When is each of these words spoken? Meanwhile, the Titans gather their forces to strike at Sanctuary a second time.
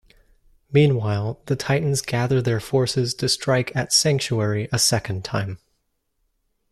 Meanwhile, 0.71 1.41
the 1.45 1.55
Titans 1.55 2.01
gather 2.01 2.41
their 2.41 2.59
forces 2.59 3.13
to 3.13 3.29
strike 3.29 3.71
at 3.75 3.93
Sanctuary 3.93 4.67
a 4.73 4.79
second 4.79 5.23
time. 5.23 5.59